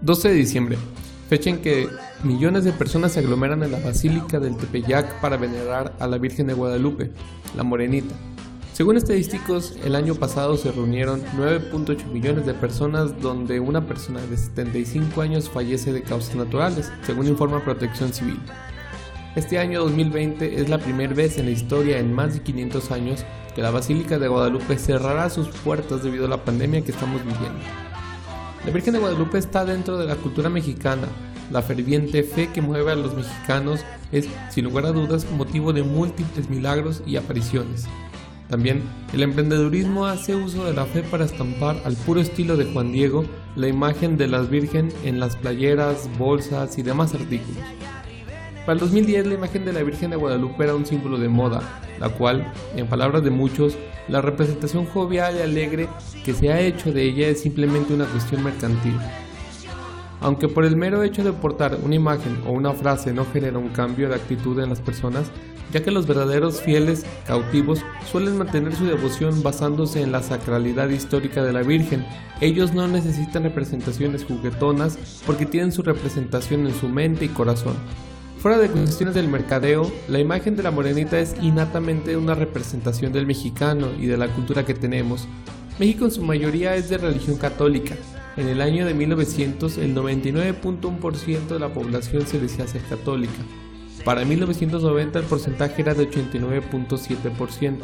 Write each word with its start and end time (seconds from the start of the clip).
12 0.00 0.28
de 0.28 0.34
diciembre, 0.34 0.78
fecha 1.28 1.50
en 1.50 1.58
que 1.58 1.88
millones 2.22 2.64
de 2.64 2.72
personas 2.72 3.12
se 3.12 3.20
aglomeran 3.20 3.62
en 3.64 3.72
la 3.72 3.80
Basílica 3.80 4.38
del 4.38 4.56
Tepeyac 4.56 5.20
para 5.20 5.36
venerar 5.36 5.94
a 5.98 6.06
la 6.06 6.18
Virgen 6.18 6.46
de 6.46 6.54
Guadalupe, 6.54 7.10
la 7.56 7.64
Morenita. 7.64 8.14
Según 8.72 8.96
estadísticos, 8.96 9.76
el 9.84 9.96
año 9.96 10.14
pasado 10.14 10.56
se 10.56 10.70
reunieron 10.70 11.20
9.8 11.36 12.12
millones 12.12 12.46
de 12.46 12.54
personas 12.54 13.20
donde 13.20 13.58
una 13.58 13.86
persona 13.86 14.20
de 14.20 14.36
75 14.36 15.20
años 15.20 15.50
fallece 15.50 15.92
de 15.92 16.02
causas 16.02 16.36
naturales, 16.36 16.92
según 17.04 17.26
informa 17.26 17.64
Protección 17.64 18.12
Civil. 18.12 18.38
Este 19.34 19.58
año 19.58 19.82
2020 19.82 20.60
es 20.60 20.68
la 20.68 20.78
primera 20.78 21.12
vez 21.12 21.38
en 21.38 21.46
la 21.46 21.50
historia 21.50 21.98
en 21.98 22.12
más 22.12 22.34
de 22.34 22.42
500 22.42 22.92
años 22.92 23.24
que 23.52 23.62
la 23.62 23.72
Basílica 23.72 24.20
de 24.20 24.28
Guadalupe 24.28 24.78
cerrará 24.78 25.28
sus 25.28 25.48
puertas 25.48 26.04
debido 26.04 26.26
a 26.26 26.28
la 26.28 26.44
pandemia 26.44 26.82
que 26.82 26.92
estamos 26.92 27.20
viviendo. 27.24 27.87
La 28.68 28.74
Virgen 28.74 28.92
de 28.92 29.00
Guadalupe 29.00 29.38
está 29.38 29.64
dentro 29.64 29.96
de 29.96 30.04
la 30.04 30.16
cultura 30.16 30.50
mexicana. 30.50 31.08
La 31.50 31.62
ferviente 31.62 32.22
fe 32.22 32.50
que 32.52 32.60
mueve 32.60 32.92
a 32.92 32.96
los 32.96 33.14
mexicanos 33.14 33.80
es, 34.12 34.28
sin 34.50 34.66
lugar 34.66 34.84
a 34.84 34.92
dudas, 34.92 35.26
motivo 35.30 35.72
de 35.72 35.82
múltiples 35.82 36.50
milagros 36.50 37.02
y 37.06 37.16
apariciones. 37.16 37.86
También, 38.50 38.82
el 39.14 39.22
emprendedurismo 39.22 40.04
hace 40.04 40.34
uso 40.34 40.66
de 40.66 40.74
la 40.74 40.84
fe 40.84 41.02
para 41.02 41.24
estampar 41.24 41.80
al 41.86 41.96
puro 41.96 42.20
estilo 42.20 42.58
de 42.58 42.70
Juan 42.70 42.92
Diego 42.92 43.24
la 43.56 43.68
imagen 43.68 44.18
de 44.18 44.28
la 44.28 44.42
Virgen 44.42 44.92
en 45.02 45.18
las 45.18 45.34
playeras, 45.36 46.06
bolsas 46.18 46.76
y 46.76 46.82
demás 46.82 47.14
artículos. 47.14 47.64
Para 48.68 48.74
el 48.74 48.80
2010 48.80 49.26
la 49.28 49.34
imagen 49.34 49.64
de 49.64 49.72
la 49.72 49.82
Virgen 49.82 50.10
de 50.10 50.16
Guadalupe 50.16 50.62
era 50.62 50.74
un 50.74 50.84
símbolo 50.84 51.16
de 51.16 51.30
moda, 51.30 51.62
la 51.98 52.10
cual, 52.10 52.52
en 52.76 52.86
palabras 52.86 53.24
de 53.24 53.30
muchos, 53.30 53.78
la 54.08 54.20
representación 54.20 54.84
jovial 54.84 55.36
y 55.36 55.40
alegre 55.40 55.88
que 56.22 56.34
se 56.34 56.52
ha 56.52 56.60
hecho 56.60 56.92
de 56.92 57.04
ella 57.04 57.28
es 57.28 57.40
simplemente 57.40 57.94
una 57.94 58.04
cuestión 58.04 58.44
mercantil. 58.44 58.92
Aunque 60.20 60.48
por 60.48 60.66
el 60.66 60.76
mero 60.76 61.02
hecho 61.02 61.24
de 61.24 61.32
portar 61.32 61.78
una 61.82 61.94
imagen 61.94 62.42
o 62.46 62.52
una 62.52 62.74
frase 62.74 63.14
no 63.14 63.24
genera 63.24 63.56
un 63.56 63.70
cambio 63.70 64.10
de 64.10 64.16
actitud 64.16 64.60
en 64.60 64.68
las 64.68 64.82
personas, 64.82 65.30
ya 65.72 65.82
que 65.82 65.90
los 65.90 66.06
verdaderos 66.06 66.60
fieles 66.60 67.06
cautivos 67.26 67.80
suelen 68.12 68.36
mantener 68.36 68.76
su 68.76 68.84
devoción 68.84 69.42
basándose 69.42 70.02
en 70.02 70.12
la 70.12 70.22
sacralidad 70.22 70.90
histórica 70.90 71.42
de 71.42 71.54
la 71.54 71.62
Virgen. 71.62 72.04
Ellos 72.42 72.74
no 72.74 72.86
necesitan 72.86 73.44
representaciones 73.44 74.26
juguetonas 74.26 74.98
porque 75.24 75.46
tienen 75.46 75.72
su 75.72 75.80
representación 75.80 76.66
en 76.66 76.74
su 76.74 76.90
mente 76.90 77.24
y 77.24 77.28
corazón. 77.28 77.76
Fuera 78.40 78.58
de 78.58 78.68
cuestiones 78.68 79.16
del 79.16 79.26
mercadeo, 79.26 79.90
la 80.06 80.20
imagen 80.20 80.54
de 80.54 80.62
la 80.62 80.70
morenita 80.70 81.18
es 81.18 81.34
innatamente 81.42 82.16
una 82.16 82.36
representación 82.36 83.12
del 83.12 83.26
mexicano 83.26 83.88
y 83.98 84.06
de 84.06 84.16
la 84.16 84.28
cultura 84.28 84.64
que 84.64 84.74
tenemos. 84.74 85.26
México 85.80 86.04
en 86.04 86.12
su 86.12 86.22
mayoría 86.22 86.76
es 86.76 86.88
de 86.88 86.98
religión 86.98 87.36
católica. 87.36 87.96
En 88.36 88.46
el 88.46 88.60
año 88.60 88.86
de 88.86 88.94
1900 88.94 89.78
el 89.78 89.92
99.1% 89.92 91.48
de 91.48 91.58
la 91.58 91.72
población 91.74 92.28
se 92.28 92.38
decía 92.38 92.68
ser 92.68 92.82
católica. 92.82 93.42
Para 94.04 94.24
1990 94.24 95.18
el 95.18 95.24
porcentaje 95.24 95.82
era 95.82 95.94
de 95.94 96.08
89.7% 96.08 97.76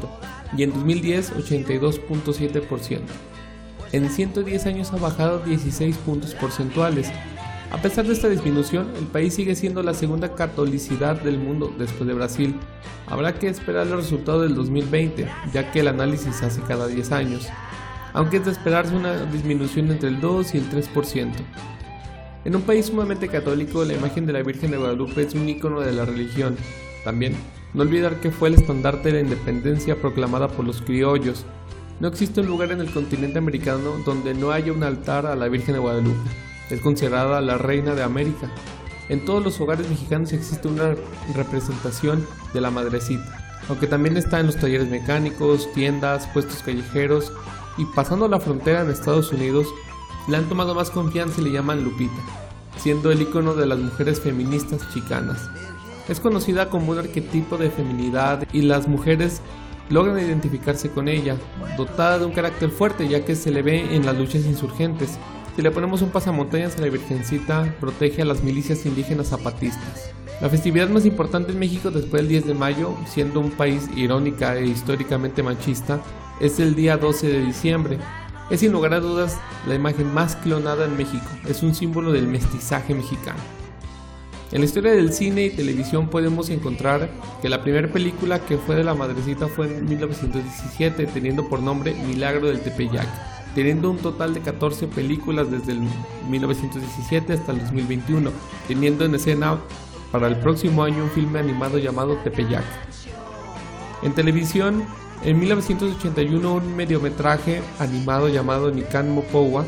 y 0.57 0.63
en 0.63 0.73
2010 0.73 1.35
82.7%. 1.35 3.01
En 3.91 4.09
110 4.09 4.67
años 4.67 4.93
ha 4.93 4.97
bajado 4.97 5.41
16 5.41 5.97
puntos 5.99 6.35
porcentuales, 6.35 7.11
a 7.71 7.79
pesar 7.79 8.07
de 8.07 8.13
esta 8.13 8.29
disminución, 8.29 8.89
el 8.99 9.07
país 9.07 9.35
sigue 9.35 9.55
siendo 9.55 9.83
la 9.83 9.95
segunda 9.95 10.35
catolicidad 10.35 11.21
del 11.21 11.39
mundo 11.39 11.73
después 11.77 12.07
de 12.07 12.15
Brasil. 12.15 12.55
Habrá 13.07 13.35
que 13.35 13.49
esperar 13.49 13.87
los 13.87 14.05
resultados 14.05 14.43
del 14.43 14.55
2020, 14.55 15.29
ya 15.53 15.71
que 15.71 15.81
el 15.81 15.89
análisis 15.89 16.43
hace 16.43 16.61
cada 16.63 16.87
10 16.87 17.13
años, 17.13 17.49
aunque 18.13 18.39
es 18.39 18.45
de 18.45 18.53
esperarse 18.53 18.95
una 18.95 19.25
disminución 19.27 19.91
entre 19.91 20.09
el 20.09 20.21
2 20.21 20.55
y 20.55 20.59
el 20.59 20.71
3%. 20.71 21.33
En 22.45 22.55
un 22.55 22.63
país 22.63 22.87
sumamente 22.87 23.29
católico, 23.29 23.85
la 23.85 23.95
imagen 23.95 24.27
de 24.27 24.35
la 24.35 24.43
Virgen 24.43 24.71
de 24.71 24.77
Guadalupe 24.77 25.23
es 25.23 25.35
un 25.35 25.49
icono 25.49 25.81
de 25.81 25.93
la 25.93 26.05
religión. 26.05 26.57
También, 27.03 27.35
no 27.73 27.83
olvidar 27.83 28.21
que 28.21 28.31
fue 28.31 28.49
el 28.49 28.55
estandarte 28.55 29.09
de 29.09 29.15
la 29.15 29.21
independencia 29.21 29.97
proclamada 29.97 30.49
por 30.49 30.65
los 30.65 30.83
criollos. 30.83 31.45
No 32.01 32.09
existe 32.09 32.41
un 32.41 32.47
lugar 32.47 32.71
en 32.71 32.81
el 32.81 32.93
continente 32.93 33.39
americano 33.39 33.97
donde 34.05 34.35
no 34.35 34.51
haya 34.51 34.73
un 34.73 34.83
altar 34.83 35.27
a 35.27 35.35
la 35.35 35.49
Virgen 35.49 35.75
de 35.75 35.81
Guadalupe. 35.81 36.31
Es 36.71 36.81
considerada 36.81 37.41
la 37.41 37.59
reina 37.59 37.95
de 37.95 38.03
América. 38.03 38.51
En 39.09 39.25
todos 39.25 39.45
los 39.45 39.61
hogares 39.61 39.89
mexicanos 39.89 40.33
existe 40.33 40.69
una 40.69 40.95
representación 41.35 42.27
de 42.55 42.61
la 42.61 42.71
madrecita, 42.71 43.45
aunque 43.69 43.87
también 43.87 44.17
está 44.17 44.41
en 44.41 44.47
los 44.47 44.57
talleres 44.57 44.89
mecánicos, 44.89 45.71
tiendas, 45.73 46.27
puestos 46.29 46.63
callejeros 46.63 47.33
y 47.77 47.85
pasando 47.85 48.29
la 48.29 48.41
frontera 48.41 48.83
en 48.83 48.91
Estados 48.91 49.33
Unidos, 49.33 49.67
le 50.29 50.37
han 50.39 50.49
tomado 50.49 50.75
más 50.75 50.91
confianza 50.91 51.41
y 51.41 51.45
le 51.45 51.53
llaman 51.53 51.85
Lupita, 51.85 52.23
siendo 52.79 53.11
el 53.11 53.21
icono 53.21 53.55
de 53.55 53.67
las 53.67 53.79
mujeres 53.79 54.21
feministas 54.21 54.81
chicanas. 54.93 55.51
Es 56.09 56.21
conocida 56.21 56.71
como 56.71 56.93
un 56.93 56.99
arquetipo 56.99 57.57
de 57.57 57.71
feminidad 57.71 58.47
y 58.53 58.63
las 58.63 58.89
mujeres 58.89 59.41
logran 59.91 60.19
identificarse 60.19 60.91
con 60.91 61.09
ella, 61.09 61.37
dotada 61.77 62.19
de 62.19 62.25
un 62.25 62.33
carácter 62.33 62.71
fuerte 62.71 63.09
ya 63.09 63.25
que 63.25 63.37
se 63.37 63.51
le 63.51 63.63
ve 63.63 63.95
en 63.95 64.07
las 64.07 64.17
luchas 64.17 64.45
insurgentes, 64.47 65.19
si 65.55 65.63
le 65.63 65.71
ponemos 65.71 66.03
un 66.03 66.11
pasamontañas 66.11 66.77
a 66.77 66.81
la 66.81 66.89
Virgencita, 66.89 67.77
protege 67.79 68.23
a 68.23 68.25
las 68.25 68.43
milicias 68.43 68.85
indígenas 68.87 69.29
zapatistas. 69.29 70.11
La 70.41 70.51
festividad 70.51 70.89
más 70.89 71.07
importante 71.07 71.53
en 71.53 71.61
México 71.61 71.93
después 71.93 72.23
del 72.23 72.29
10 72.29 72.47
de 72.47 72.55
mayo, 72.55 72.97
siendo 73.07 73.39
un 73.39 73.53
país 73.53 73.89
irónica 73.95 74.57
e 74.57 74.67
históricamente 74.67 75.45
machista, 75.45 76.01
es 76.41 76.59
el 76.59 76.75
día 76.75 76.97
12 76.97 77.29
de 77.29 77.41
diciembre. 77.41 77.99
Es 78.51 78.61
sin 78.61 78.73
lugar 78.73 78.95
a 78.95 79.01
dudas 79.01 79.39
la 79.69 79.77
imagen 79.77 80.13
más 80.13 80.35
clonada 80.37 80.87
en 80.87 80.97
México, 80.97 81.27
es 81.49 81.63
un 81.63 81.75
símbolo 81.75 82.11
del 82.11 82.27
mestizaje 82.27 82.93
mexicano. 82.93 83.39
En 84.51 84.61
la 84.61 84.67
historia 84.67 84.93
del 84.93 85.13
cine 85.13 85.47
y 85.47 85.51
televisión 85.51 86.09
podemos 86.09 86.51
encontrar 86.51 87.09
que 87.41 87.49
la 87.49 87.63
primera 87.63 87.89
película 87.89 88.41
que 88.41 88.59
fue 88.59 88.75
de 88.75 88.85
la 88.85 88.95
madrecita 88.95 89.49
fue 89.49 89.79
en 89.79 89.89
1917, 89.89 91.07
teniendo 91.07 91.49
por 91.49 91.61
nombre 91.61 91.95
Milagro 91.95 92.49
del 92.49 92.61
Tepeyac 92.61 93.34
teniendo 93.55 93.91
un 93.91 93.99
total 93.99 94.35
de 94.35 94.41
14 94.41 94.89
películas 94.89 95.51
desde 95.51 95.73
el 95.73 95.81
1917 96.29 97.33
hasta 97.33 97.53
el 97.53 97.61
2021, 97.61 98.31
teniendo 98.67 99.05
en 99.05 99.15
escena 99.15 99.59
para 100.11 100.29
el 100.29 100.37
próximo 100.37 100.83
año 100.83 101.05
un 101.05 101.11
filme 101.11 101.39
animado 101.39 101.79
llamado 101.79 102.17
Tepeyac. 102.17 102.65
En 104.03 104.13
televisión, 104.13 104.85
en 105.25 105.39
1981 105.39 106.55
un 106.55 106.77
mediometraje 106.77 107.63
animado 107.79 108.29
llamado 108.29 108.71
Nikan 108.71 109.11
Mopowa, 109.11 109.65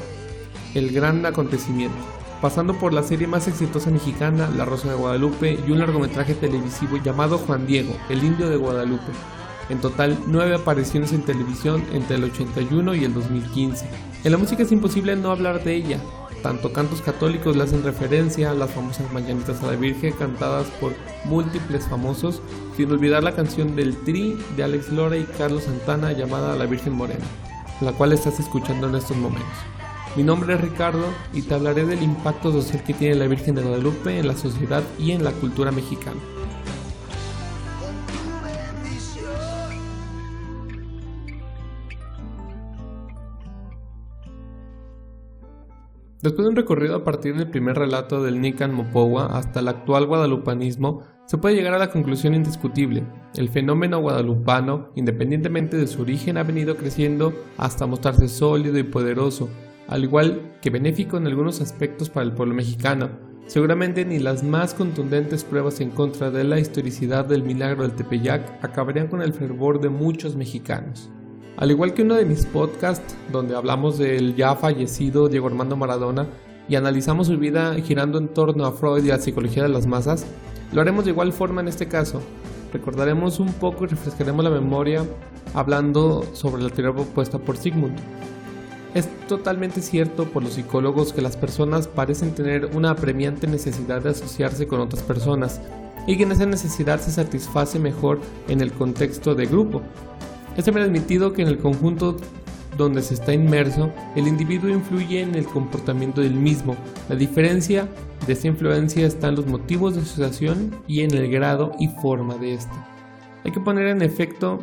El 0.75 0.93
Gran 0.93 1.25
Acontecimiento, 1.25 1.97
pasando 2.43 2.75
por 2.75 2.93
la 2.93 3.03
serie 3.03 3.27
más 3.27 3.49
exitosa 3.49 3.91
mexicana, 3.91 4.51
La 4.57 4.65
Rosa 4.65 4.91
de 4.91 4.97
Guadalupe, 4.97 5.59
y 5.67 5.71
un 5.71 5.79
largometraje 5.79 6.35
televisivo 6.35 6.99
llamado 6.99 7.39
Juan 7.39 7.67
Diego, 7.67 7.97
El 8.09 8.23
Indio 8.23 8.49
de 8.49 8.57
Guadalupe, 8.57 9.13
en 9.69 9.81
total, 9.81 10.19
nueve 10.27 10.55
apariciones 10.55 11.13
en 11.13 11.23
televisión 11.23 11.83
entre 11.93 12.17
el 12.17 12.25
81 12.25 12.95
y 12.95 13.05
el 13.05 13.15
2015. 13.15 13.87
En 14.25 14.33
la 14.33 14.39
música 14.39 14.63
es 14.63 14.73
imposible 14.73 15.17
no 15.17 15.31
hablar 15.31 15.65
de 15.65 15.75
ella. 15.75 16.01
Tanto 16.43 16.73
cantos 16.73 17.01
católicos 17.01 17.57
le 17.57 17.65
hacen 17.65 17.83
referencia 17.83 18.51
a 18.51 18.55
las 18.55 18.71
famosas 18.71 19.13
mañanitas 19.13 19.63
a 19.63 19.67
la 19.67 19.77
Virgen 19.77 20.13
cantadas 20.13 20.67
por 20.81 20.93
múltiples 21.25 21.89
famosos, 21.89 22.41
sin 22.77 22.93
olvidar 22.93 23.25
la 23.25 23.35
canción 23.35 23.75
del 23.75 23.97
Tri 24.05 24.39
de 24.57 24.63
Alex 24.63 24.91
Lora 24.91 25.17
y 25.17 25.25
Carlos 25.25 25.65
Santana 25.65 26.13
llamada 26.13 26.55
La 26.55 26.67
Virgen 26.67 26.93
Morena, 26.93 27.25
la 27.81 27.93
cual 27.93 28.13
estás 28.13 28.39
escuchando 28.39 28.89
en 28.89 28.95
estos 28.95 29.17
momentos. 29.17 29.49
Mi 30.15 30.23
nombre 30.23 30.55
es 30.55 30.61
Ricardo 30.61 31.07
y 31.33 31.43
te 31.43 31.55
hablaré 31.55 31.85
del 31.85 32.03
impacto 32.03 32.53
social 32.53 32.83
que 32.85 32.95
tiene 32.95 33.17
la 33.17 33.27
Virgen 33.27 33.55
de 33.55 33.63
Guadalupe 33.63 34.19
en 34.19 34.29
la 34.29 34.37
sociedad 34.37 34.83
y 34.99 35.13
en 35.13 35.25
la 35.25 35.33
cultura 35.33 35.73
mexicana. 35.73 36.21
Después 46.23 46.45
de 46.45 46.51
un 46.51 46.57
recorrido 46.57 46.97
a 46.97 47.05
partir 47.05 47.37
del 47.37 47.51
primer 47.51 47.77
relato 47.77 48.23
del 48.23 48.41
Nican 48.41 48.73
Mopowa 48.73 49.27
hasta 49.27 49.61
el 49.61 49.69
actual 49.69 50.07
guadalupanismo, 50.07 51.03
se 51.27 51.37
puede 51.37 51.57
llegar 51.57 51.75
a 51.75 51.79
la 51.79 51.91
conclusión 51.91 52.35
indiscutible. 52.35 53.05
El 53.35 53.51
fenómeno 53.51 54.01
guadalupano, 54.01 54.89
independientemente 54.95 55.77
de 55.77 55.87
su 55.87 56.03
origen, 56.03 56.39
ha 56.39 56.43
venido 56.43 56.77
creciendo 56.77 57.35
hasta 57.59 57.87
mostrarse 57.87 58.29
sólido 58.29 58.79
y 58.79 58.85
poderoso, 58.85 59.51
al 59.89 60.05
igual 60.05 60.57
que 60.63 60.71
benéfico 60.71 61.19
en 61.19 61.27
algunos 61.27 61.61
aspectos 61.61 62.09
para 62.09 62.25
el 62.25 62.33
pueblo 62.33 62.55
mexicano. 62.55 63.11
Seguramente 63.47 64.05
ni 64.05 64.19
las 64.19 64.43
más 64.43 64.73
contundentes 64.73 65.45
pruebas 65.45 65.81
en 65.81 65.91
contra 65.91 66.31
de 66.31 66.45
la 66.45 66.59
historicidad 66.59 67.27
del 67.27 67.43
milagro 67.43 67.83
del 67.83 67.93
Tepeyac 67.93 68.65
acabarían 68.65 69.09
con 69.09 69.21
el 69.21 69.35
fervor 69.35 69.81
de 69.81 69.91
muchos 69.91 70.35
mexicanos. 70.35 71.11
Al 71.57 71.71
igual 71.71 71.95
que 71.95 72.03
uno 72.03 72.15
de 72.17 72.27
mis 72.27 72.45
podcasts 72.45 73.17
donde 73.33 73.57
hablamos 73.57 73.97
del 73.97 74.37
ya 74.37 74.55
fallecido 74.57 75.29
Diego 75.29 75.47
Armando 75.47 75.75
Maradona 75.75 76.27
y 76.69 76.75
analizamos 76.77 77.29
su 77.29 77.39
vida 77.39 77.75
girando 77.77 78.19
en 78.19 78.29
torno 78.29 78.67
a 78.67 78.73
Freud 78.73 79.03
y 79.05 79.09
la 79.09 79.19
psicología 79.19 79.63
de 79.63 79.71
las 79.71 79.87
masas, 79.87 80.27
lo 80.73 80.83
haremos 80.83 81.07
de 81.07 81.13
igual 81.13 81.33
forma 81.33 81.63
en 81.63 81.69
este 81.69 81.89
caso. 81.89 82.21
Recordaremos 82.75 83.41
un 83.41 83.55
poco 83.55 83.85
y 83.85 83.89
refrescaremos 83.89 84.45
la 84.45 84.51
memoria 84.51 85.07
hablando 85.55 86.25
sobre 86.35 86.63
la 86.63 86.69
teoría 86.69 86.95
propuesta 86.95 87.39
por 87.39 87.57
Sigmund. 87.57 87.97
Es 88.93 89.09
totalmente 89.27 89.81
cierto 89.81 90.25
por 90.27 90.43
los 90.43 90.55
psicólogos 90.55 91.15
que 91.15 91.23
las 91.23 91.39
personas 91.39 91.89
parecen 91.89 92.35
tener 92.35 92.67
una 92.77 92.91
apremiante 92.91 93.47
necesidad 93.47 94.03
de 94.03 94.11
asociarse 94.11 94.67
con 94.67 94.81
otras 94.81 95.03
personas 95.03 95.63
y 96.07 96.19
que 96.19 96.25
esa 96.25 96.45
necesidad 96.45 97.01
se 97.01 97.13
satisface 97.13 97.79
mejor 97.79 98.21
en 98.49 98.61
el 98.61 98.73
contexto 98.73 99.35
de 99.35 99.47
grupo. 99.47 99.81
Es 100.57 100.65
también 100.65 100.87
admitido 100.87 101.33
que 101.33 101.43
en 101.43 101.49
el 101.49 101.59
conjunto 101.59 102.17
donde 102.77 103.03
se 103.03 103.15
está 103.15 103.33
inmerso, 103.33 103.93
el 104.15 104.29
individuo 104.29 104.71
influye 104.71 105.21
en 105.21 105.35
el 105.35 105.47
comportamiento 105.47 106.21
del 106.21 106.35
mismo. 106.35 106.77
La 107.09 107.17
diferencia 107.17 107.89
de 108.27 108.33
esta 108.33 108.49
influencia 108.49 109.07
está 109.07 109.29
en 109.29 109.37
los 109.37 109.47
motivos 109.47 109.95
de 109.95 110.03
asociación 110.03 110.75
y 110.87 111.01
en 111.03 111.15
el 111.15 111.31
grado 111.31 111.73
y 111.79 111.89
forma 111.89 112.37
de 112.37 112.55
esta. 112.55 112.87
Hay 113.45 113.53
que 113.53 113.61
poner 113.61 113.87
en 113.87 114.03
efecto 114.03 114.59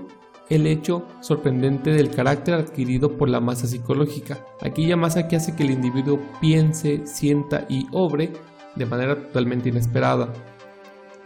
el 0.50 0.68
hecho 0.68 1.08
sorprendente 1.22 1.92
del 1.92 2.10
carácter 2.10 2.56
adquirido 2.56 3.18
por 3.18 3.30
la 3.30 3.40
masa 3.40 3.66
psicológica, 3.66 4.46
aquella 4.62 4.98
masa 4.98 5.28
que 5.28 5.38
hace 5.38 5.56
que 5.56 5.64
el 5.64 5.72
individuo 5.72 6.20
piense, 6.42 7.02
sienta 7.06 7.66
y 7.70 7.88
obre 7.92 8.34
de 8.76 8.86
manera 8.86 9.16
totalmente 9.16 9.70
inesperada. 9.70 10.34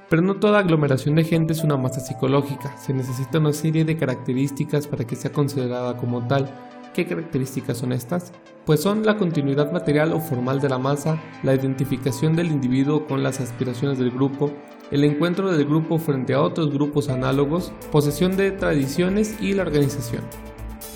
Pero 0.09 0.21
no 0.21 0.37
toda 0.37 0.59
aglomeración 0.59 1.15
de 1.15 1.25
gente 1.25 1.53
es 1.53 1.63
una 1.63 1.75
masa 1.75 1.99
psicológica, 1.99 2.77
se 2.77 2.93
necesita 2.93 3.39
una 3.39 3.51
serie 3.51 3.83
de 3.83 3.97
características 3.97 4.87
para 4.87 5.05
que 5.05 5.17
sea 5.17 5.33
considerada 5.33 5.97
como 5.97 6.25
tal. 6.25 6.49
¿Qué 6.93 7.05
características 7.05 7.77
son 7.77 7.91
estas? 7.91 8.31
Pues 8.65 8.81
son 8.81 9.05
la 9.05 9.17
continuidad 9.17 9.71
material 9.71 10.13
o 10.13 10.19
formal 10.19 10.61
de 10.61 10.69
la 10.69 10.77
masa, 10.77 11.21
la 11.43 11.53
identificación 11.53 12.35
del 12.35 12.47
individuo 12.47 13.05
con 13.05 13.21
las 13.21 13.41
aspiraciones 13.41 13.99
del 13.99 14.11
grupo, 14.11 14.51
el 14.91 15.03
encuentro 15.03 15.51
del 15.51 15.65
grupo 15.65 15.99
frente 15.99 16.33
a 16.33 16.41
otros 16.41 16.71
grupos 16.71 17.09
análogos, 17.09 17.73
posesión 17.91 18.37
de 18.37 18.51
tradiciones 18.51 19.35
y 19.41 19.53
la 19.53 19.63
organización. 19.63 20.23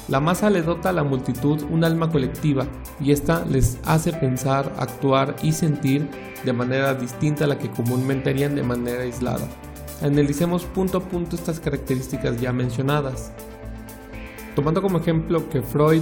La 0.07 0.19
masa 0.19 0.49
le 0.49 0.61
dota 0.61 0.89
a 0.89 0.93
la 0.93 1.03
multitud 1.03 1.61
un 1.69 1.83
alma 1.83 2.09
colectiva 2.09 2.65
y 2.99 3.11
ésta 3.11 3.45
les 3.45 3.77
hace 3.85 4.11
pensar, 4.13 4.73
actuar 4.77 5.35
y 5.41 5.51
sentir 5.51 6.09
de 6.43 6.53
manera 6.53 6.93
distinta 6.95 7.45
a 7.45 7.47
la 7.47 7.57
que 7.57 7.69
comúnmente 7.69 8.29
harían 8.29 8.55
de 8.55 8.63
manera 8.63 9.03
aislada. 9.03 9.47
Analicemos 10.01 10.65
punto 10.65 10.97
a 10.97 11.01
punto 11.01 11.35
estas 11.35 11.59
características 11.59 12.41
ya 12.41 12.51
mencionadas. 12.51 13.31
Tomando 14.55 14.81
como 14.81 14.97
ejemplo 14.97 15.47
que 15.49 15.61
Freud 15.61 16.01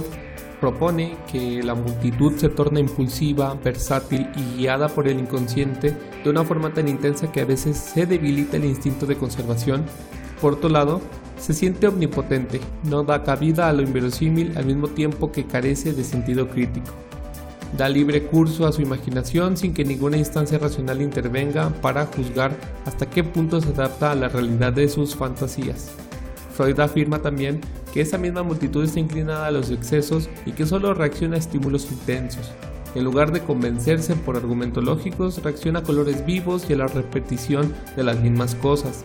propone 0.60 1.16
que 1.30 1.62
la 1.62 1.74
multitud 1.74 2.36
se 2.36 2.48
torna 2.48 2.80
impulsiva, 2.80 3.54
versátil 3.54 4.28
y 4.36 4.58
guiada 4.58 4.88
por 4.88 5.08
el 5.08 5.18
inconsciente 5.18 5.96
de 6.22 6.30
una 6.30 6.44
forma 6.44 6.72
tan 6.72 6.88
intensa 6.88 7.30
que 7.30 7.40
a 7.40 7.46
veces 7.46 7.76
se 7.76 8.06
debilita 8.06 8.56
el 8.56 8.64
instinto 8.64 9.06
de 9.06 9.16
conservación. 9.16 9.84
Por 10.40 10.54
otro 10.54 10.68
lado, 10.68 11.00
se 11.40 11.54
siente 11.54 11.88
omnipotente, 11.88 12.60
no 12.84 13.02
da 13.02 13.24
cabida 13.24 13.68
a 13.68 13.72
lo 13.72 13.82
inverosímil 13.82 14.56
al 14.56 14.66
mismo 14.66 14.88
tiempo 14.88 15.32
que 15.32 15.46
carece 15.46 15.92
de 15.92 16.04
sentido 16.04 16.48
crítico. 16.48 16.92
Da 17.76 17.88
libre 17.88 18.24
curso 18.24 18.66
a 18.66 18.72
su 18.72 18.82
imaginación 18.82 19.56
sin 19.56 19.72
que 19.72 19.84
ninguna 19.84 20.16
instancia 20.16 20.58
racional 20.58 21.00
intervenga 21.00 21.70
para 21.80 22.06
juzgar 22.06 22.54
hasta 22.84 23.08
qué 23.08 23.24
punto 23.24 23.60
se 23.60 23.68
adapta 23.70 24.10
a 24.10 24.16
la 24.16 24.28
realidad 24.28 24.72
de 24.72 24.88
sus 24.88 25.16
fantasías. 25.16 25.92
Freud 26.52 26.78
afirma 26.80 27.22
también 27.22 27.60
que 27.94 28.02
esa 28.02 28.18
misma 28.18 28.42
multitud 28.42 28.84
está 28.84 29.00
inclinada 29.00 29.46
a 29.46 29.50
los 29.50 29.70
excesos 29.70 30.28
y 30.44 30.52
que 30.52 30.66
solo 30.66 30.94
reacciona 30.94 31.36
a 31.36 31.38
estímulos 31.38 31.90
intensos. 31.90 32.50
En 32.94 33.04
lugar 33.04 33.32
de 33.32 33.40
convencerse 33.40 34.16
por 34.16 34.36
argumentos 34.36 34.82
lógicos, 34.82 35.42
reacciona 35.42 35.78
a 35.78 35.82
colores 35.84 36.26
vivos 36.26 36.68
y 36.68 36.72
a 36.72 36.76
la 36.76 36.88
repetición 36.88 37.72
de 37.96 38.02
las 38.02 38.20
mismas 38.20 38.56
cosas. 38.56 39.04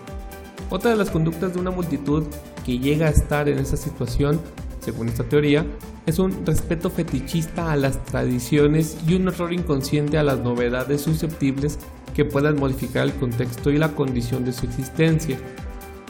Otra 0.69 0.91
de 0.91 0.97
las 0.97 1.11
conductas 1.11 1.53
de 1.53 1.59
una 1.59 1.71
multitud 1.71 2.23
que 2.65 2.79
llega 2.79 3.07
a 3.07 3.11
estar 3.11 3.47
en 3.47 3.59
esa 3.59 3.77
situación, 3.77 4.41
según 4.79 5.09
esta 5.09 5.23
teoría, 5.23 5.65
es 6.05 6.19
un 6.19 6.45
respeto 6.45 6.89
fetichista 6.89 7.71
a 7.71 7.75
las 7.75 8.03
tradiciones 8.05 8.97
y 9.07 9.15
un 9.15 9.27
error 9.27 9.53
inconsciente 9.53 10.17
a 10.17 10.23
las 10.23 10.39
novedades 10.39 11.01
susceptibles 11.01 11.79
que 12.15 12.25
puedan 12.25 12.57
modificar 12.57 13.03
el 13.03 13.13
contexto 13.13 13.69
y 13.69 13.77
la 13.77 13.91
condición 13.91 14.45
de 14.45 14.53
su 14.53 14.65
existencia. 14.65 15.37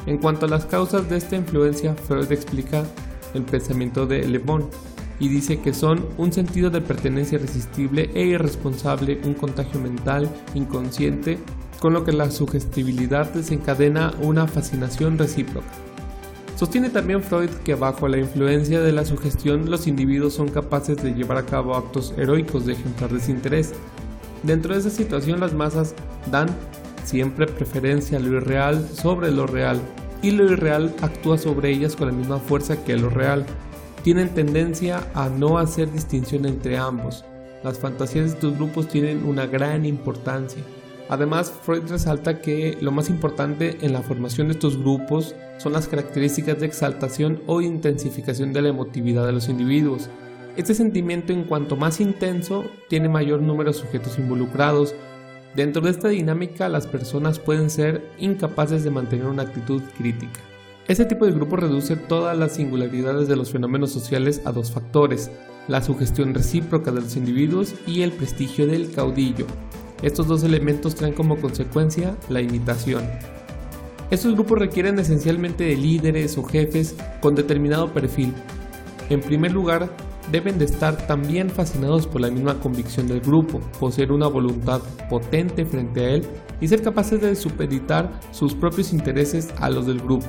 En 0.05 0.17
cuanto 0.17 0.45
a 0.45 0.49
las 0.49 0.65
causas 0.65 1.09
de 1.09 1.17
esta 1.17 1.35
influencia, 1.35 1.95
Freud 1.95 2.31
explica 2.31 2.83
el 3.33 3.43
pensamiento 3.43 4.05
de 4.05 4.27
Le 4.27 4.37
Bon 4.37 4.69
y 5.19 5.29
dice 5.29 5.59
que 5.59 5.73
son 5.73 6.05
un 6.17 6.31
sentido 6.31 6.69
de 6.69 6.81
pertenencia 6.81 7.37
irresistible 7.37 8.09
e 8.13 8.25
irresponsable, 8.25 9.19
un 9.23 9.33
contagio 9.33 9.79
mental 9.79 10.29
inconsciente, 10.53 11.39
con 11.85 11.93
lo 11.93 12.03
que 12.03 12.13
la 12.13 12.31
sugestibilidad 12.31 13.31
desencadena 13.31 14.11
una 14.19 14.47
fascinación 14.47 15.19
recíproca. 15.19 15.67
Sostiene 16.55 16.89
también 16.89 17.21
Freud 17.21 17.51
que 17.63 17.75
bajo 17.75 18.07
la 18.07 18.17
influencia 18.17 18.81
de 18.81 18.91
la 18.91 19.05
sugestión 19.05 19.69
los 19.69 19.85
individuos 19.85 20.33
son 20.33 20.47
capaces 20.47 20.97
de 21.03 21.13
llevar 21.13 21.37
a 21.37 21.45
cabo 21.45 21.75
actos 21.75 22.11
heroicos 22.17 22.65
de 22.65 22.73
ejemplar 22.73 23.11
desinterés. 23.11 23.73
Dentro 24.41 24.73
de 24.73 24.79
esa 24.79 24.89
situación 24.89 25.39
las 25.39 25.53
masas 25.53 25.93
dan 26.31 26.47
siempre 27.03 27.45
preferencia 27.45 28.17
a 28.17 28.21
lo 28.21 28.37
irreal 28.37 28.89
sobre 28.91 29.29
lo 29.29 29.45
real, 29.45 29.79
y 30.23 30.31
lo 30.31 30.45
irreal 30.45 30.91
actúa 31.03 31.37
sobre 31.37 31.69
ellas 31.69 31.95
con 31.95 32.07
la 32.07 32.15
misma 32.15 32.39
fuerza 32.39 32.83
que 32.83 32.97
lo 32.97 33.11
real. 33.11 33.45
Tienen 34.01 34.29
tendencia 34.29 35.07
a 35.13 35.29
no 35.29 35.59
hacer 35.59 35.91
distinción 35.91 36.47
entre 36.47 36.79
ambos. 36.79 37.23
Las 37.63 37.77
fantasías 37.77 38.25
de 38.25 38.31
estos 38.31 38.55
grupos 38.55 38.87
tienen 38.87 39.23
una 39.23 39.45
gran 39.45 39.85
importancia. 39.85 40.63
Además, 41.09 41.51
Freud 41.63 41.83
resalta 41.87 42.41
que 42.41 42.77
lo 42.81 42.91
más 42.91 43.09
importante 43.09 43.77
en 43.81 43.93
la 43.93 44.01
formación 44.01 44.47
de 44.47 44.53
estos 44.53 44.77
grupos 44.77 45.35
son 45.57 45.73
las 45.73 45.87
características 45.87 46.59
de 46.59 46.65
exaltación 46.65 47.41
o 47.47 47.61
intensificación 47.61 48.53
de 48.53 48.61
la 48.61 48.69
emotividad 48.69 49.25
de 49.25 49.33
los 49.33 49.49
individuos. 49.49 50.09
Este 50.57 50.73
sentimiento 50.73 51.33
en 51.33 51.43
cuanto 51.43 51.75
más 51.75 51.99
intenso 51.99 52.65
tiene 52.89 53.09
mayor 53.09 53.41
número 53.41 53.71
de 53.71 53.77
sujetos 53.77 54.17
involucrados, 54.17 54.95
Dentro 55.55 55.81
de 55.81 55.91
esta 55.91 56.09
dinámica 56.09 56.67
las 56.67 56.85
personas 56.85 57.39
pueden 57.39 57.69
ser 57.69 58.03
incapaces 58.19 58.83
de 58.83 58.91
mantener 58.91 59.27
una 59.27 59.43
actitud 59.43 59.81
crítica. 59.97 60.41
Este 60.85 61.05
tipo 61.05 61.25
de 61.25 61.31
grupo 61.31 61.55
reduce 61.55 61.95
todas 61.95 62.37
las 62.37 62.51
singularidades 62.51 63.29
de 63.29 63.37
los 63.37 63.51
fenómenos 63.51 63.91
sociales 63.91 64.41
a 64.43 64.51
dos 64.51 64.71
factores, 64.71 65.31
la 65.69 65.81
sugestión 65.81 66.33
recíproca 66.33 66.91
de 66.91 66.99
los 66.99 67.15
individuos 67.15 67.73
y 67.87 68.01
el 68.01 68.11
prestigio 68.11 68.67
del 68.67 68.91
caudillo. 68.91 69.47
Estos 70.01 70.27
dos 70.27 70.43
elementos 70.43 70.95
traen 70.95 71.13
como 71.13 71.37
consecuencia 71.37 72.15
la 72.29 72.41
imitación. 72.41 73.03
Estos 74.11 74.33
grupos 74.33 74.59
requieren 74.59 74.99
esencialmente 74.99 75.63
de 75.63 75.75
líderes 75.75 76.37
o 76.37 76.43
jefes 76.43 76.95
con 77.21 77.33
determinado 77.33 77.91
perfil. 77.91 78.33
En 79.09 79.21
primer 79.21 79.51
lugar, 79.51 79.89
deben 80.31 80.57
de 80.57 80.65
estar 80.65 81.07
también 81.07 81.49
fascinados 81.49 82.07
por 82.07 82.21
la 82.21 82.29
misma 82.29 82.59
convicción 82.59 83.07
del 83.07 83.21
grupo, 83.21 83.59
poseer 83.79 84.11
una 84.11 84.27
voluntad 84.27 84.81
potente 85.09 85.65
frente 85.65 86.01
a 86.01 86.09
él 86.09 86.25
y 86.61 86.67
ser 86.67 86.81
capaces 86.81 87.21
de 87.21 87.35
supeditar 87.35 88.11
sus 88.31 88.53
propios 88.53 88.93
intereses 88.93 89.53
a 89.59 89.69
los 89.69 89.85
del 89.85 89.99
grupo. 89.99 90.27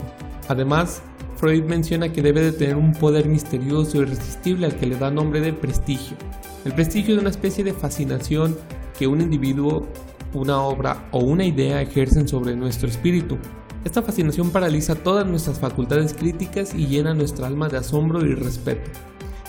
Además, 0.48 1.02
Freud 1.36 1.64
menciona 1.64 2.12
que 2.12 2.22
debe 2.22 2.40
de 2.40 2.52
tener 2.52 2.76
un 2.76 2.92
poder 2.92 3.28
misterioso 3.28 3.98
e 3.98 4.02
irresistible 4.02 4.66
al 4.66 4.76
que 4.76 4.86
le 4.86 4.96
da 4.96 5.10
nombre 5.10 5.40
de 5.40 5.52
prestigio. 5.52 6.16
El 6.64 6.74
prestigio 6.74 7.14
es 7.14 7.20
una 7.20 7.30
especie 7.30 7.62
de 7.62 7.74
fascinación 7.74 8.56
que 8.98 9.06
un 9.06 9.20
individuo, 9.20 9.86
una 10.34 10.60
obra 10.60 11.08
o 11.12 11.18
una 11.20 11.44
idea 11.44 11.82
ejercen 11.82 12.28
sobre 12.28 12.56
nuestro 12.56 12.88
espíritu. 12.88 13.38
Esta 13.84 14.02
fascinación 14.02 14.50
paraliza 14.50 14.96
todas 14.96 15.26
nuestras 15.26 15.60
facultades 15.60 16.12
críticas 16.14 16.74
y 16.74 16.86
llena 16.86 17.14
nuestra 17.14 17.46
alma 17.46 17.68
de 17.68 17.78
asombro 17.78 18.24
y 18.26 18.34
respeto. 18.34 18.90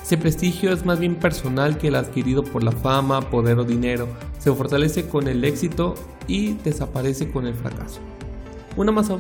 Ese 0.03 0.17
prestigio 0.17 0.71
es 0.71 0.85
más 0.85 0.99
bien 0.99 1.15
personal 1.15 1.77
que 1.77 1.89
el 1.89 1.95
adquirido 1.95 2.43
por 2.43 2.63
la 2.63 2.71
fama, 2.71 3.29
poder 3.29 3.59
o 3.59 3.65
dinero. 3.65 4.07
Se 4.39 4.53
fortalece 4.53 5.07
con 5.09 5.27
el 5.27 5.43
éxito 5.43 5.95
y 6.27 6.53
desaparece 6.53 7.29
con 7.29 7.45
el 7.45 7.55
fracaso. 7.55 7.99
Una 8.77 8.91
masa, 8.91 9.17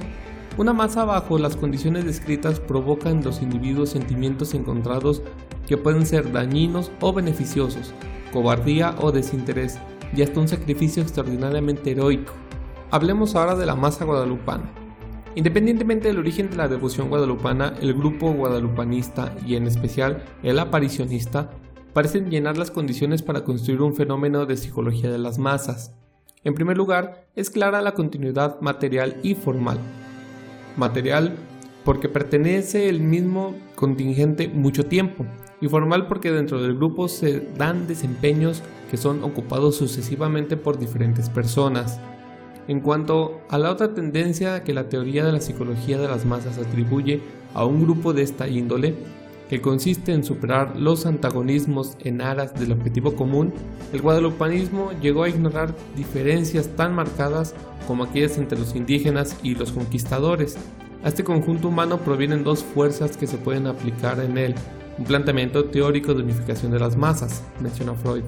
una 0.57 0.71
masa 0.71 1.03
bajo 1.03 1.39
las 1.39 1.55
condiciones 1.57 2.05
descritas 2.05 2.59
provoca 2.59 3.09
en 3.09 3.23
los 3.23 3.41
individuos 3.41 3.89
sentimientos 3.89 4.53
encontrados 4.53 5.21
que 5.67 5.77
pueden 5.77 6.05
ser 6.05 6.31
dañinos 6.31 6.89
o 7.01 7.11
beneficiosos, 7.11 7.93
cobardía 8.31 8.95
o 8.99 9.11
desinterés, 9.11 9.79
y 10.15 10.21
hasta 10.21 10.39
un 10.39 10.47
sacrificio 10.47 11.03
extraordinariamente 11.03 11.91
heroico. 11.91 12.33
Hablemos 12.91 13.35
ahora 13.35 13.55
de 13.55 13.65
la 13.65 13.75
masa 13.75 14.05
guadalupana. 14.05 14.71
Independientemente 15.35 16.07
del 16.07 16.19
origen 16.19 16.49
de 16.49 16.57
la 16.57 16.67
devoción 16.67 17.09
guadalupana, 17.09 17.75
el 17.81 17.93
grupo 17.93 18.31
guadalupanista 18.31 19.35
y 19.45 19.55
en 19.55 19.67
especial 19.67 20.23
el 20.41 20.57
aparicionista 20.57 21.51
parecen 21.93 22.29
llenar 22.29 22.57
las 22.57 22.71
condiciones 22.71 23.21
para 23.21 23.43
construir 23.43 23.81
un 23.81 23.95
fenómeno 23.95 24.45
de 24.45 24.57
psicología 24.57 25.11
de 25.11 25.19
las 25.19 25.37
masas. 25.37 25.93
En 26.43 26.53
primer 26.53 26.77
lugar, 26.77 27.27
es 27.35 27.49
clara 27.49 27.81
la 27.81 27.93
continuidad 27.93 28.61
material 28.61 29.17
y 29.21 29.35
formal. 29.35 29.77
Material 30.75 31.35
porque 31.83 32.09
pertenece 32.09 32.89
el 32.89 32.99
mismo 32.99 33.55
contingente 33.75 34.47
mucho 34.47 34.85
tiempo, 34.85 35.25
y 35.61 35.67
formal 35.67 36.07
porque 36.07 36.31
dentro 36.31 36.61
del 36.61 36.75
grupo 36.75 37.07
se 37.07 37.47
dan 37.57 37.87
desempeños 37.87 38.61
que 38.89 38.97
son 38.97 39.23
ocupados 39.23 39.75
sucesivamente 39.75 40.57
por 40.57 40.77
diferentes 40.77 41.29
personas. 41.29 41.99
En 42.67 42.81
cuanto 42.81 43.41
a 43.49 43.57
la 43.57 43.71
otra 43.71 43.93
tendencia 43.93 44.63
que 44.63 44.73
la 44.73 44.89
teoría 44.89 45.25
de 45.25 45.31
la 45.31 45.41
psicología 45.41 45.97
de 45.97 46.07
las 46.07 46.25
masas 46.25 46.57
atribuye 46.57 47.21
a 47.53 47.65
un 47.65 47.81
grupo 47.81 48.13
de 48.13 48.23
esta 48.23 48.47
índole, 48.47 48.95
que 49.49 49.61
consiste 49.61 50.11
en 50.11 50.23
superar 50.23 50.75
los 50.77 51.05
antagonismos 51.05 51.97
en 52.03 52.21
aras 52.21 52.53
del 52.59 52.73
objetivo 52.73 53.15
común, 53.15 53.53
el 53.93 54.01
guadalupanismo 54.01 54.91
llegó 55.01 55.23
a 55.23 55.29
ignorar 55.29 55.73
diferencias 55.95 56.67
tan 56.75 56.93
marcadas 56.93 57.55
como 57.87 58.03
aquellas 58.03 58.37
entre 58.37 58.59
los 58.59 58.75
indígenas 58.75 59.37
y 59.43 59.55
los 59.55 59.71
conquistadores. 59.71 60.57
A 61.03 61.07
este 61.07 61.23
conjunto 61.23 61.69
humano 61.69 61.99
provienen 61.99 62.43
dos 62.43 62.63
fuerzas 62.63 63.15
que 63.15 63.27
se 63.27 63.37
pueden 63.37 63.67
aplicar 63.67 64.19
en 64.19 64.37
él, 64.37 64.55
un 64.97 65.05
planteamiento 65.05 65.65
teórico 65.65 66.13
de 66.13 66.23
unificación 66.23 66.71
de 66.71 66.79
las 66.79 66.97
masas, 66.97 67.43
menciona 67.59 67.93
Freud. 67.93 68.23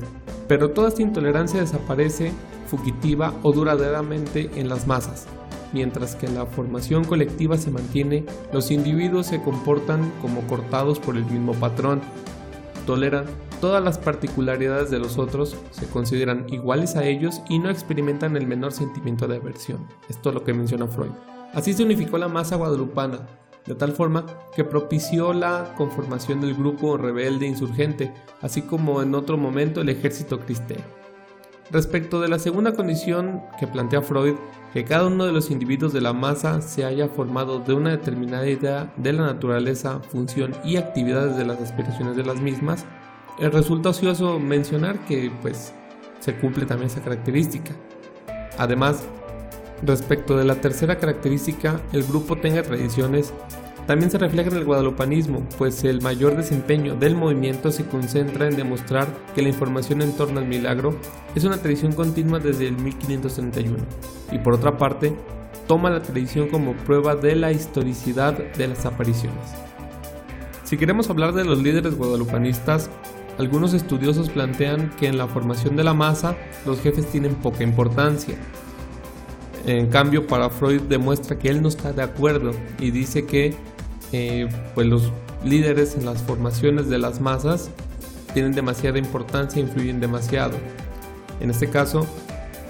Pero 0.48 0.72
toda 0.72 0.90
esta 0.90 1.02
intolerancia 1.02 1.60
desaparece 1.60 2.32
fugitiva 2.68 3.34
o 3.44 3.52
duraderamente 3.52 4.50
en 4.56 4.70
las 4.70 4.88
masas. 4.88 5.28
Mientras 5.74 6.16
que 6.16 6.28
la 6.28 6.46
formación 6.46 7.04
colectiva 7.04 7.58
se 7.58 7.72
mantiene, 7.72 8.26
los 8.52 8.72
individuos 8.72 9.28
se 9.28 9.42
comportan 9.42 10.12
como 10.22 10.42
cortados 10.48 11.00
por 11.00 11.16
el 11.16 11.26
mismo 11.26 11.54
patrón, 11.54 12.02
toleran 12.86 13.26
todas 13.62 13.84
las 13.84 13.98
particularidades 13.98 14.90
de 14.90 15.00
los 15.00 15.18
otros, 15.18 15.56
se 15.72 15.88
consideran 15.88 16.46
iguales 16.50 16.96
a 16.96 17.06
ellos 17.06 17.42
y 17.50 17.60
no 17.60 17.70
experimentan 17.70 18.36
el 18.36 18.48
menor 18.48 18.72
sentimiento 18.72 19.28
de 19.28 19.36
aversión. 19.36 19.86
Esto 20.10 20.30
es 20.30 20.36
lo 20.36 20.44
que 20.44 20.54
menciona 20.54 20.88
Freud. 20.88 21.12
Así 21.54 21.74
se 21.74 21.84
unificó 21.84 22.18
la 22.18 22.28
masa 22.28 22.56
guadalupana, 22.56 23.28
de 23.70 23.76
tal 23.76 23.92
forma 23.92 24.26
que 24.56 24.64
propició 24.64 25.32
la 25.32 25.76
conformación 25.78 26.42
del 26.42 26.56
grupo 26.56 26.98
rebelde 26.98 27.46
insurgente, 27.46 28.12
así 28.42 28.64
como 28.64 29.04
en 29.04 29.14
otro 29.14 29.38
momento 29.38 29.82
el 29.82 29.90
ejército 29.90 30.40
cristero. 30.40 30.82
Respecto 31.70 32.20
de 32.20 32.30
la 32.30 32.40
segunda 32.40 32.74
condición 32.74 33.44
que 33.60 33.68
plantea 33.68 34.02
Freud, 34.02 34.34
que 34.74 34.86
cada 34.86 35.06
uno 35.06 35.28
de 35.28 35.34
los 35.34 35.52
individuos 35.52 35.94
de 35.94 36.02
la 36.02 36.14
masa 36.14 36.62
se 36.62 36.84
haya 36.84 37.10
formado 37.10 37.60
de 37.60 37.74
una 37.74 37.92
determinada 37.92 38.50
idea 38.50 38.92
de 38.98 39.14
la 39.14 39.28
naturaleza, 39.28 40.00
función 40.00 40.56
y 40.64 40.78
actividades 40.78 41.38
de 41.38 41.46
las 41.46 41.62
aspiraciones 41.62 42.16
de 42.16 42.26
las 42.26 42.42
mismas, 42.42 42.88
eh, 43.38 43.50
resulta 43.50 43.90
ocioso 43.90 44.40
mencionar 44.40 45.06
que 45.06 45.32
pues 45.44 45.76
se 46.20 46.36
cumple 46.38 46.66
también 46.66 46.90
esa 46.90 47.04
característica. 47.04 47.76
Además, 48.58 49.08
respecto 49.82 50.38
de 50.38 50.46
la 50.46 50.56
tercera 50.56 50.98
característica, 50.98 51.82
el 51.94 52.04
grupo 52.04 52.36
tenga 52.36 52.64
tradiciones 52.64 53.34
también 53.90 54.12
se 54.12 54.20
refleja 54.20 54.52
en 54.52 54.58
el 54.58 54.66
guadalupanismo, 54.66 55.44
pues 55.58 55.84
el 55.84 56.00
mayor 56.04 56.38
desempeño 56.38 56.96
del 56.96 57.16
movimiento 57.16 57.72
se 57.72 57.88
concentra 57.88 58.48
en 58.48 58.56
demostrar 58.56 59.08
que 59.34 59.42
la 59.42 59.50
información 59.50 60.04
en 60.04 60.16
torno 60.16 60.40
al 60.40 60.46
milagro 60.46 60.96
es 61.34 61.44
una 61.44 61.58
tradición 61.58 61.94
continua 61.94 62.38
desde 62.38 62.68
el 62.68 62.78
1531, 62.78 63.78
y 64.32 64.38
por 64.38 64.54
otra 64.54 64.78
parte, 64.78 65.16
toma 65.68 65.90
la 65.90 66.04
tradición 66.04 66.50
como 66.50 66.74
prueba 66.74 67.16
de 67.16 67.36
la 67.36 67.52
historicidad 67.52 68.38
de 68.38 68.68
las 68.68 68.86
apariciones. 68.86 69.56
Si 70.66 70.78
queremos 70.78 71.10
hablar 71.10 71.34
de 71.34 71.46
los 71.46 71.58
líderes 71.58 71.98
guadalupanistas, 71.98 72.92
algunos 73.40 73.74
estudiosos 73.74 74.30
plantean 74.30 74.92
que 75.00 75.08
en 75.08 75.18
la 75.18 75.28
formación 75.28 75.76
de 75.76 75.84
la 75.84 75.96
masa 75.96 76.38
los 76.64 76.80
jefes 76.80 77.08
tienen 77.08 77.34
poca 77.34 77.64
importancia. 77.64 78.36
En 79.66 79.88
cambio, 79.88 80.26
para 80.26 80.50
Freud 80.50 80.82
demuestra 80.82 81.38
que 81.38 81.50
él 81.50 81.62
no 81.62 81.68
está 81.68 81.92
de 81.94 82.02
acuerdo 82.02 82.52
y 82.80 82.92
dice 82.92 83.26
que 83.26 83.54
eh, 84.12 84.48
pues 84.74 84.88
los 84.88 85.12
líderes 85.44 85.96
en 85.96 86.06
las 86.06 86.22
formaciones 86.22 86.90
de 86.90 86.98
las 86.98 87.22
masas 87.22 87.70
tienen 88.34 88.54
demasiada 88.54 88.98
importancia 88.98 89.60
e 89.60 89.66
influyen 89.66 90.00
demasiado. 90.00 90.58
En 91.40 91.50
este 91.50 91.70
caso, 91.70 92.06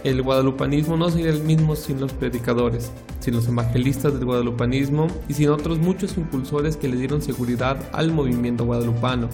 el 0.03 0.22
guadalupanismo 0.22 0.96
no 0.96 1.10
sería 1.10 1.29
el 1.29 1.43
mismo 1.43 1.75
sin 1.75 2.00
los 2.00 2.13
predicadores, 2.13 2.91
sin 3.19 3.36
los 3.36 3.48
evangelistas 3.48 4.13
del 4.13 4.25
guadalupanismo 4.25 5.08
y 5.27 5.34
sin 5.34 5.50
otros 5.50 5.79
muchos 5.79 6.17
impulsores 6.17 6.77
que 6.77 6.88
le 6.88 6.98
dieron 6.98 7.22
seguridad 7.22 7.77
al 7.91 8.12
movimiento 8.12 8.65
guadalupano. 8.65 9.29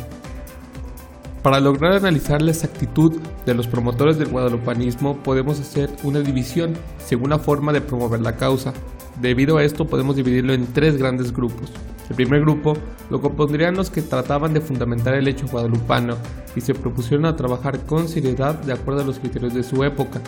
Para 1.46 1.60
lograr 1.60 1.94
analizar 1.94 2.42
la 2.42 2.50
exactitud 2.50 3.22
de 3.46 3.54
los 3.54 3.68
promotores 3.68 4.18
del 4.18 4.30
guadalupanismo 4.30 5.18
podemos 5.18 5.60
hacer 5.60 5.92
una 6.02 6.22
división 6.22 6.74
según 6.98 7.30
la 7.30 7.38
forma 7.38 7.72
de 7.72 7.82
promover 7.82 8.20
la 8.20 8.36
causa. 8.36 8.74
Debido 9.22 9.60
a 9.60 9.64
esto 9.64 9.86
podemos 9.86 10.16
dividirlo 10.16 10.54
en 10.54 10.66
tres 10.66 10.98
grandes 10.98 11.32
grupos. 11.32 11.72
El 12.10 12.16
primer 12.16 12.42
grupo 12.42 12.74
lo 13.12 13.22
compondrían 13.22 13.76
los 13.76 13.92
que 13.92 14.02
trataban 14.02 14.56
de 14.56 14.62
fundamentar 14.62 15.14
el 15.14 15.28
hecho 15.28 15.46
guadalupano 15.46 16.18
y 16.56 16.62
se 16.62 16.74
propusieron 16.74 17.28
a 17.28 17.36
trabajar 17.36 17.80
con 17.86 18.08
seriedad 18.08 18.56
de 18.56 18.74
acuerdo 18.74 19.02
a 19.02 19.06
los 19.06 19.20
criterios 19.20 19.54
de 19.54 19.62
su 19.62 19.84
época. 19.84 20.22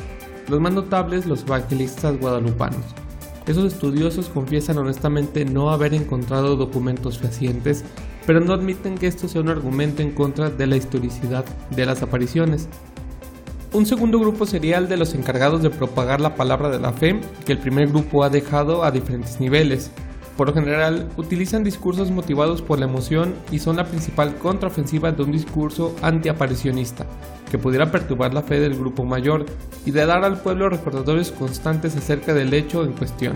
Los 0.50 0.62
más 0.62 0.74
notables, 0.74 1.26
los 1.26 1.42
evangelistas 1.42 2.20
guadalupanos. 2.20 2.86
Esos 3.48 3.64
estudiosos 3.64 4.28
confiesan 4.28 4.78
honestamente 4.78 5.46
no 5.46 5.70
haber 5.70 5.94
encontrado 5.94 6.58
documentos 6.58 7.18
fehacientes, 7.18 7.86
pero 8.26 8.42
no 8.42 8.52
admiten 8.52 8.98
que 8.98 9.08
esto 9.08 9.30
sea 9.30 9.40
un 9.40 9.48
argumento 9.48 10.02
en 10.02 10.12
contra 10.12 10.50
de 10.50 10.68
la 10.68 10.76
historicidad 10.76 11.46
de 11.72 11.86
las 11.86 12.04
apariciones. 12.04 12.68
Un 13.72 13.86
segundo 13.86 14.20
grupo 14.20 14.46
sería 14.46 14.78
el 14.78 14.90
de 14.90 14.98
los 14.98 15.14
encargados 15.14 15.64
de 15.64 15.70
propagar 15.70 16.20
la 16.20 16.36
palabra 16.36 16.70
de 16.70 16.80
la 16.80 16.92
fe, 16.92 17.22
que 17.46 17.54
el 17.54 17.60
primer 17.60 17.88
grupo 17.88 18.24
ha 18.24 18.30
dejado 18.30 18.84
a 18.84 18.92
diferentes 18.92 19.40
niveles, 19.40 19.92
por 20.38 20.48
lo 20.48 20.54
general, 20.54 21.10
utilizan 21.18 21.64
discursos 21.64 22.12
motivados 22.12 22.62
por 22.62 22.78
la 22.78 22.86
emoción 22.86 23.34
y 23.52 23.58
son 23.58 23.78
la 23.78 23.86
principal 23.86 24.36
contraofensiva 24.38 25.12
de 25.12 25.24
un 25.24 25.32
discurso 25.32 25.96
antiaparicionista, 26.04 27.08
que 27.50 27.58
pudiera 27.58 27.92
perturbar 27.92 28.36
la 28.36 28.44
fe 28.44 28.60
del 28.60 28.78
grupo 28.78 29.04
mayor 29.04 29.48
y 29.84 29.92
de 29.92 30.06
dar 30.06 30.24
al 30.24 30.40
pueblo 30.40 30.70
recordatorios 30.70 31.32
constantes 31.32 31.98
acerca 31.98 32.36
del 32.36 32.54
hecho 32.54 32.84
en 32.84 32.94
cuestión. 32.94 33.34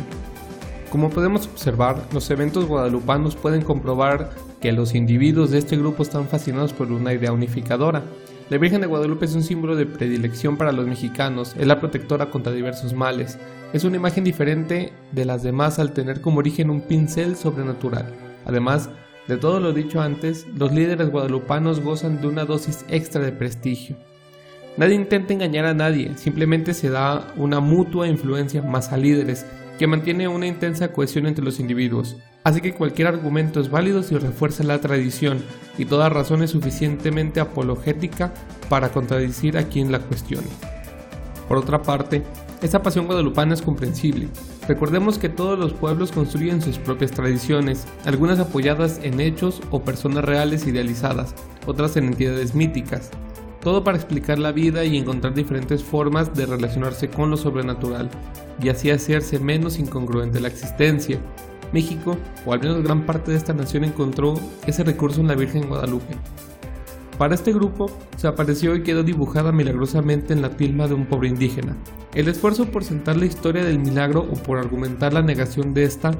Como 0.91 1.10
podemos 1.10 1.48
observar, 1.48 2.05
los 2.13 2.29
eventos 2.29 2.65
guadalupanos 2.65 3.36
pueden 3.36 3.63
comprobar 3.63 4.29
que 4.60 4.72
los 4.72 4.93
individuos 4.93 5.50
de 5.50 5.58
este 5.58 5.77
grupo 5.77 6.03
están 6.03 6.27
fascinados 6.27 6.72
por 6.72 6.91
una 6.91 7.13
idea 7.13 7.31
unificadora, 7.31 8.03
la 8.51 8.58
Virgen 8.58 8.81
de 8.81 8.88
Guadalupe 8.88 9.24
es 9.24 9.34
un 9.34 9.43
símbolo 9.43 9.77
de 9.77 9.86
predilección 9.86 10.58
para 10.58 10.74
los 10.74 10.86
mexicanos, 10.86 11.55
es 11.58 11.65
la 11.65 11.79
protectora 11.79 12.29
contra 12.29 12.51
diversos 12.51 12.93
males. 12.93 13.39
Es 13.72 13.86
una 13.86 13.96
imagen 13.96 14.25
diferente 14.25 14.91
de 15.13 15.24
las 15.24 15.41
demás 15.41 15.79
al 15.79 15.93
tener 15.93 16.20
como 16.20 16.39
origen 16.39 16.70
un 16.70 16.81
pincel 16.81 17.38
sobrenatural. 17.38 18.13
Además, 18.43 18.89
de 19.29 19.38
todo 19.38 19.62
lo 19.62 19.72
dicho 19.72 20.01
antes, 20.01 20.46
los 20.53 20.74
líderes 20.74 21.10
guadalupanos 21.10 21.79
gozan 21.79 22.20
de 22.20 22.27
una 22.27 22.43
dosis 22.43 22.84
extra 22.89 23.24
de 23.24 23.31
prestigio. 23.31 23.96
Nadie 24.75 24.96
intenta 24.96 25.31
engañar 25.31 25.63
a 25.63 25.74
nadie, 25.74 26.17
simplemente 26.17 26.74
se 26.74 26.89
da 26.89 27.34
una 27.38 27.62
mutua 27.62 28.10
influencia 28.10 28.62
más 28.62 28.91
a 28.91 28.98
líderes, 28.98 29.46
que 29.79 29.88
mantiene 29.88 30.27
una 30.27 30.48
intensa 30.48 30.91
cohesión 30.91 31.25
entre 31.25 31.46
los 31.46 31.62
individuos. 31.62 32.17
Así 32.43 32.60
que 32.60 32.74
cualquier 32.74 33.07
argumento 33.07 33.60
es 33.60 33.69
válido 33.69 34.01
si 34.01 34.17
refuerza 34.17 34.63
la 34.63 34.81
tradición 34.81 35.43
y 35.77 35.86
toda 35.86 36.10
razón 36.10 36.41
es 36.41 36.51
suficientemente 36.51 37.39
apologética 37.39 38.33
para 38.67 38.89
contradecir 38.89 39.57
a 39.57 39.63
quien 39.63 39.91
la 39.91 40.00
cuestione. 40.00 40.48
Por 41.48 41.57
otra 41.57 41.83
parte, 41.83 42.24
esta 42.62 42.81
pasión 42.81 43.05
guadalupana 43.05 43.53
es 43.53 43.62
comprensible. 43.62 44.27
Recordemos 44.67 45.17
que 45.17 45.29
todos 45.29 45.60
los 45.60 45.74
pueblos 45.74 46.12
construyen 46.12 46.62
sus 46.62 46.77
propias 46.77 47.12
tradiciones, 47.12 47.86
algunas 48.05 48.39
apoyadas 48.39 49.00
en 49.03 49.19
hechos 49.19 49.62
o 49.69 49.83
personas 49.83 50.24
reales 50.24 50.65
idealizadas, 50.65 51.36
otras 51.67 51.98
en 51.98 52.05
entidades 52.05 52.55
míticas. 52.55 53.10
Todo 53.62 53.83
para 53.83 53.98
explicar 53.98 54.39
la 54.39 54.51
vida 54.51 54.83
y 54.86 54.98
encontrar 54.98 55.33
diferentes 55.36 55.83
formas 55.83 56.33
de 56.33 56.48
relacionarse 56.48 57.10
con 57.10 57.29
lo 57.29 57.38
sobrenatural, 57.38 58.10
y 58.62 58.69
así 58.69 58.89
hacerse 58.89 59.39
menos 59.39 59.77
incongruente 59.77 60.39
la 60.39 60.48
existencia. 60.48 61.19
México, 61.74 62.18
o 62.46 62.54
al 62.54 62.60
menos 62.60 62.84
gran 62.84 63.06
parte 63.06 63.32
de 63.32 63.38
esta 63.38 63.54
nación, 63.54 63.84
encontró 63.84 64.34
ese 64.66 64.84
recurso 64.84 65.22
en 65.22 65.28
la 65.28 65.36
Virgen 65.36 65.68
Guadalupe. 65.68 66.16
Para 67.18 67.36
este 67.36 67.54
grupo, 67.54 67.86
se 68.18 68.28
apareció 68.28 68.75
y 68.75 68.82
quedó 68.82 69.04
dibujada 69.04 69.51
milagrosamente 69.51 70.34
en 70.34 70.42
la 70.42 70.50
tilma 70.50 70.88
de 70.88 70.96
un 70.96 71.06
pobre 71.06 71.30
indígena. 71.30 71.78
El 72.16 72.28
esfuerzo 72.28 72.66
por 72.66 72.84
sentar 72.84 73.18
la 73.18 73.25
historia 73.25 73.63
del 73.63 73.80
milagro 73.80 74.22
o 74.22 74.34
por 74.34 74.58
argumentar 74.58 75.13
la 75.13 75.22
negación 75.22 75.74
de 75.74 75.84
esta 75.84 76.12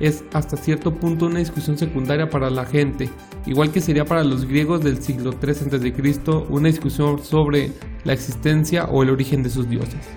es 0.00 0.24
hasta 0.32 0.56
cierto 0.56 0.94
punto 0.94 1.26
una 1.26 1.40
discusión 1.40 1.76
secundaria 1.76 2.30
para 2.30 2.48
la 2.48 2.64
gente, 2.64 3.10
igual 3.46 3.70
que 3.70 3.82
sería 3.82 4.06
para 4.06 4.24
los 4.24 4.46
griegos 4.46 4.82
del 4.82 5.02
siglo 5.02 5.32
III 5.32 5.50
a.C. 5.50 6.44
una 6.48 6.68
discusión 6.68 7.22
sobre 7.22 7.72
la 8.04 8.14
existencia 8.14 8.86
o 8.86 9.02
el 9.02 9.10
origen 9.10 9.42
de 9.42 9.50
sus 9.50 9.68
dioses. 9.68 10.08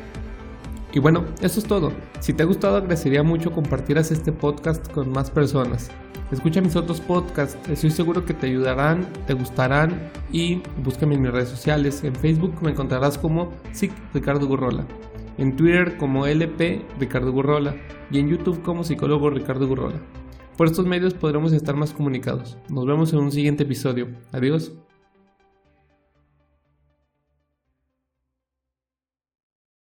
Y 0.93 1.00
bueno, 1.00 1.25
eso 1.41 1.59
es 1.59 1.65
todo. 1.65 1.91
Si 2.19 2.33
te 2.33 2.43
ha 2.43 2.45
gustado, 2.45 2.77
agradecería 2.77 3.23
mucho 3.23 3.51
compartieras 3.51 4.12
este 4.12 4.31
podcast 4.31 4.91
con 4.91 5.12
más 5.12 5.31
personas. 5.31 5.89
Escucha 6.31 6.62
mis 6.62 6.75
otros 6.75 7.01
podcasts, 7.01 7.57
estoy 7.69 7.91
seguro 7.91 8.25
que 8.25 8.33
te 8.33 8.47
ayudarán, 8.47 9.07
te 9.27 9.33
gustarán 9.33 10.12
y 10.31 10.62
búscame 10.83 11.15
en 11.15 11.23
mis 11.23 11.31
redes 11.31 11.50
sociales. 11.50 12.03
En 12.03 12.15
Facebook 12.15 12.55
me 12.62 12.71
encontrarás 12.71 13.17
como 13.17 13.51
SIC 13.71 13.91
Ricardo 14.13 14.47
Gurrola, 14.47 14.85
en 15.38 15.55
Twitter 15.55 15.97
como 15.97 16.25
LP 16.27 16.85
Ricardo 17.00 17.31
Gurrola 17.31 17.75
y 18.12 18.19
en 18.19 18.29
YouTube 18.29 18.62
como 18.62 18.83
psicólogo 18.83 19.29
Ricardo 19.31 19.67
Gurrola. 19.67 20.00
Por 20.57 20.67
estos 20.67 20.85
medios 20.85 21.15
podremos 21.15 21.53
estar 21.53 21.75
más 21.75 21.93
comunicados. 21.93 22.57
Nos 22.69 22.85
vemos 22.85 23.12
en 23.13 23.19
un 23.19 23.31
siguiente 23.31 23.63
episodio. 23.63 24.09
Adiós. 24.31 24.71